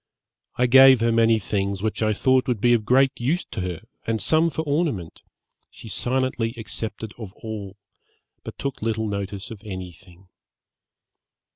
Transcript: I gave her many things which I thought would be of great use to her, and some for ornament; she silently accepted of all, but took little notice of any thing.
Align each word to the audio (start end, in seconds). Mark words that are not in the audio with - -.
I 0.55 0.65
gave 0.65 0.99
her 1.01 1.11
many 1.11 1.37
things 1.37 1.83
which 1.83 2.01
I 2.01 2.11
thought 2.11 2.47
would 2.47 2.59
be 2.59 2.73
of 2.73 2.85
great 2.85 3.11
use 3.17 3.45
to 3.51 3.61
her, 3.61 3.81
and 4.07 4.19
some 4.19 4.49
for 4.49 4.63
ornament; 4.63 5.21
she 5.69 5.87
silently 5.87 6.55
accepted 6.57 7.13
of 7.19 7.31
all, 7.33 7.77
but 8.43 8.57
took 8.57 8.81
little 8.81 9.05
notice 9.07 9.51
of 9.51 9.61
any 9.63 9.91
thing. 9.91 10.27